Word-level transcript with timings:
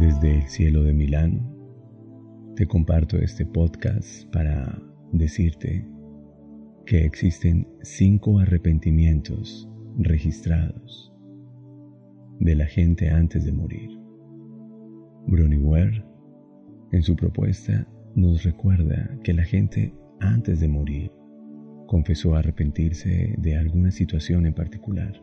Desde 0.00 0.38
el 0.38 0.48
cielo 0.48 0.82
de 0.82 0.92
Milano, 0.92 1.40
te 2.56 2.66
comparto 2.66 3.16
este 3.16 3.46
podcast 3.46 4.28
para 4.32 4.82
decirte 5.12 5.86
que 6.84 7.04
existen 7.04 7.68
cinco 7.82 8.40
arrepentimientos 8.40 9.68
registrados 9.98 11.12
de 12.40 12.56
la 12.56 12.66
gente 12.66 13.10
antes 13.10 13.44
de 13.44 13.52
morir. 13.52 13.90
Ware, 15.28 16.04
en 16.90 17.02
su 17.02 17.14
propuesta, 17.14 17.86
nos 18.16 18.42
recuerda 18.42 19.16
que 19.22 19.32
la 19.32 19.44
gente 19.44 19.94
antes 20.18 20.58
de 20.58 20.66
morir 20.66 21.12
confesó 21.86 22.34
arrepentirse 22.34 23.36
de 23.38 23.56
alguna 23.56 23.92
situación 23.92 24.46
en 24.46 24.54
particular. 24.54 25.22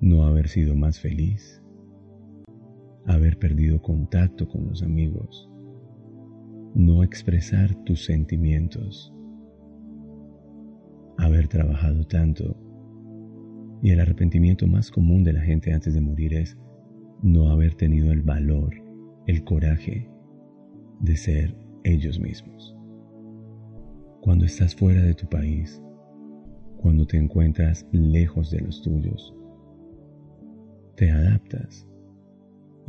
No 0.00 0.24
haber 0.24 0.46
sido 0.46 0.76
más 0.76 1.00
feliz, 1.00 1.60
haber 3.06 3.38
perdido 3.38 3.80
contacto 3.80 4.48
con 4.48 4.68
los 4.68 4.82
amigos, 4.82 5.48
no 6.74 7.02
expresar 7.02 7.74
tus 7.84 8.04
sentimientos, 8.04 9.12
haber 11.18 11.48
trabajado 11.48 12.04
tanto. 12.04 12.56
Y 13.82 13.90
el 13.90 14.00
arrepentimiento 14.00 14.66
más 14.66 14.90
común 14.90 15.24
de 15.24 15.32
la 15.32 15.40
gente 15.40 15.72
antes 15.72 15.94
de 15.94 16.00
morir 16.00 16.34
es 16.34 16.58
no 17.22 17.48
haber 17.50 17.74
tenido 17.74 18.12
el 18.12 18.22
valor, 18.22 18.74
el 19.26 19.42
coraje 19.44 20.08
de 21.00 21.16
ser 21.16 21.56
ellos 21.84 22.20
mismos. 22.20 22.76
Cuando 24.20 24.44
estás 24.44 24.74
fuera 24.76 25.02
de 25.02 25.14
tu 25.14 25.26
país, 25.28 25.82
cuando 26.76 27.06
te 27.06 27.16
encuentras 27.16 27.86
lejos 27.90 28.50
de 28.50 28.60
los 28.60 28.82
tuyos, 28.82 29.34
te 30.96 31.10
adaptas 31.10 31.86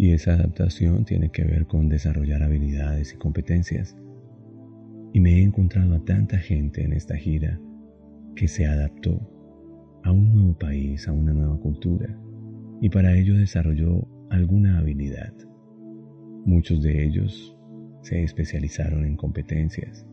y 0.01 0.13
esa 0.13 0.33
adaptación 0.33 1.05
tiene 1.05 1.29
que 1.29 1.43
ver 1.43 1.67
con 1.67 1.87
desarrollar 1.87 2.41
habilidades 2.41 3.13
y 3.13 3.17
competencias. 3.17 3.95
Y 5.13 5.19
me 5.19 5.33
he 5.33 5.43
encontrado 5.43 5.93
a 5.93 6.03
tanta 6.03 6.39
gente 6.39 6.83
en 6.83 6.93
esta 6.93 7.15
gira 7.15 7.59
que 8.35 8.47
se 8.47 8.65
adaptó 8.65 9.21
a 10.03 10.11
un 10.11 10.33
nuevo 10.33 10.57
país, 10.57 11.07
a 11.07 11.11
una 11.11 11.33
nueva 11.33 11.55
cultura, 11.59 12.19
y 12.81 12.89
para 12.89 13.15
ello 13.15 13.37
desarrolló 13.37 14.07
alguna 14.31 14.79
habilidad. 14.79 15.35
Muchos 16.45 16.81
de 16.81 17.05
ellos 17.05 17.55
se 18.01 18.23
especializaron 18.23 19.05
en 19.05 19.15
competencias. 19.15 20.03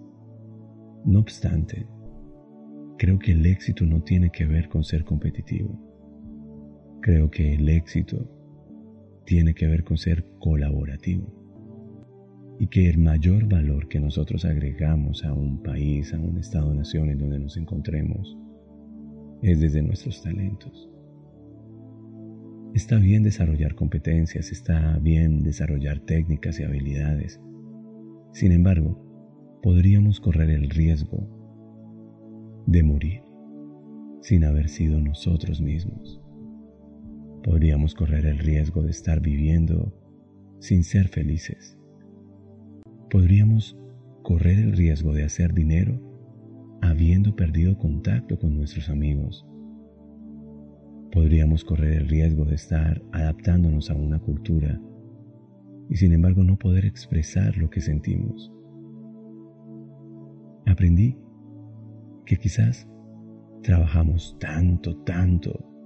No 1.07 1.21
obstante, 1.21 1.87
creo 2.99 3.19
que 3.19 3.33
el 3.33 3.47
éxito 3.47 3.87
no 3.87 4.03
tiene 4.03 4.29
que 4.29 4.45
ver 4.45 4.69
con 4.69 4.85
ser 4.85 5.05
competitivo. 5.05 5.81
Creo 7.01 7.31
que 7.31 7.55
el 7.55 7.71
éxito 7.71 8.38
tiene 9.29 9.53
que 9.53 9.67
ver 9.67 9.85
con 9.85 9.99
ser 9.99 10.25
colaborativo. 10.39 11.27
Y 12.59 12.69
que 12.69 12.89
el 12.89 12.97
mayor 12.97 13.47
valor 13.47 13.87
que 13.87 14.01
nosotros 14.01 14.47
agregamos 14.47 15.23
a 15.23 15.35
un 15.35 15.63
país, 15.63 16.15
a 16.15 16.19
un 16.19 16.39
estado-nación 16.39 17.11
en 17.11 17.19
donde 17.19 17.39
nos 17.39 17.59
encontremos, 17.59 18.39
es 19.43 19.61
desde 19.61 19.83
nuestros 19.83 20.23
talentos. 20.23 20.89
Está 22.73 22.97
bien 22.97 23.23
desarrollar 23.23 23.75
competencias, 23.75 24.51
está 24.51 24.99
bien 24.99 25.43
desarrollar 25.43 26.01
técnicas 26.01 26.59
y 26.59 26.63
habilidades. 26.63 27.39
Sin 28.33 28.51
embargo, 28.51 28.99
podríamos 29.63 30.21
correr 30.21 30.49
el 30.49 30.71
riesgo 30.71 31.29
de 32.67 32.83
morir 32.83 33.21
sin 34.23 34.45
haber 34.45 34.71
sido 34.71 35.03
nosotros 35.03 35.61
mismos 35.61 36.19
podríamos 37.49 37.95
correr 37.95 38.27
el 38.27 38.39
riesgo 38.39 38.83
de 38.83 38.91
estar 38.91 39.23
viviendo 39.23 39.91
sin 40.59 40.85
ser 40.85 41.09
felices. 41.09 41.79
Podríamos 43.09 43.75
correr 44.23 44.59
el 44.59 44.73
riesgo 44.73 45.15
de 45.15 45.25
hacer 45.25 45.55
dinero 45.55 45.99
habiendo 46.83 47.35
perdido 47.35 47.79
contacto 47.79 48.39
con 48.39 48.55
nuestros 48.55 48.91
amigos. 48.91 49.47
Podríamos 51.11 51.65
correr 51.65 52.03
el 52.03 52.09
riesgo 52.09 52.45
de 52.45 52.55
estar 52.55 53.01
adaptándonos 53.13 53.89
a 53.89 53.95
una 53.95 54.19
cultura 54.19 54.79
y 55.89 55.97
sin 55.97 56.13
embargo 56.13 56.45
no 56.45 56.59
poder 56.59 56.85
expresar 56.85 57.57
lo 57.57 57.71
que 57.71 57.81
sentimos. 57.81 58.53
Aprendí 60.67 61.17
que 62.27 62.37
quizás 62.37 62.87
trabajamos 63.63 64.37
tanto, 64.39 64.99
tanto 64.99 65.78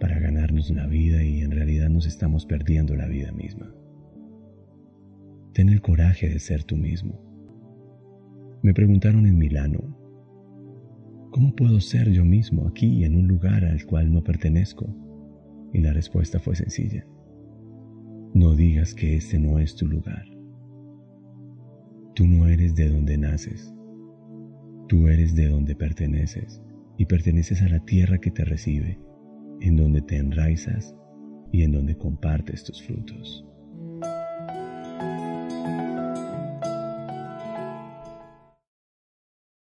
para 0.00 0.18
ganarnos 0.18 0.70
la 0.70 0.86
vida 0.86 1.22
y 1.22 1.42
en 1.42 1.50
realidad 1.50 1.88
nos 1.88 2.06
estamos 2.06 2.46
perdiendo 2.46 2.94
la 2.96 3.06
vida 3.06 3.32
misma. 3.32 3.72
Ten 5.52 5.68
el 5.68 5.80
coraje 5.80 6.28
de 6.28 6.38
ser 6.38 6.64
tú 6.64 6.76
mismo. 6.76 7.20
Me 8.62 8.74
preguntaron 8.74 9.26
en 9.26 9.38
Milano, 9.38 9.96
¿cómo 11.30 11.54
puedo 11.54 11.80
ser 11.80 12.10
yo 12.10 12.24
mismo 12.24 12.66
aquí 12.66 13.04
en 13.04 13.14
un 13.14 13.28
lugar 13.28 13.64
al 13.64 13.84
cual 13.86 14.12
no 14.12 14.24
pertenezco? 14.24 14.94
Y 15.72 15.80
la 15.80 15.92
respuesta 15.92 16.38
fue 16.38 16.56
sencilla. 16.56 17.06
No 18.34 18.54
digas 18.54 18.94
que 18.94 19.16
este 19.16 19.38
no 19.38 19.58
es 19.58 19.76
tu 19.76 19.86
lugar. 19.86 20.24
Tú 22.14 22.26
no 22.26 22.46
eres 22.46 22.74
de 22.74 22.88
donde 22.88 23.16
naces. 23.16 23.72
Tú 24.88 25.08
eres 25.08 25.34
de 25.34 25.48
donde 25.48 25.74
perteneces 25.74 26.60
y 26.96 27.06
perteneces 27.06 27.62
a 27.62 27.68
la 27.68 27.80
tierra 27.80 28.18
que 28.18 28.30
te 28.30 28.44
recibe 28.44 28.98
en 29.60 29.76
donde 29.76 30.02
te 30.02 30.16
enraizas 30.16 30.94
y 31.52 31.62
en 31.62 31.72
donde 31.72 31.96
compartes 31.96 32.64
tus 32.64 32.82
frutos. 32.82 33.44